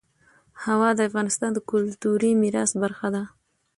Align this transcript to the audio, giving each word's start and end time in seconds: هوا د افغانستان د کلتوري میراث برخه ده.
هوا 0.63 0.89
د 0.95 0.99
افغانستان 1.09 1.49
د 1.53 1.59
کلتوري 1.71 2.31
میراث 2.41 2.71
برخه 2.83 3.07
ده. 3.15 3.23